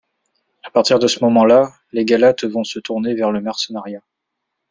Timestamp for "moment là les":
1.23-2.05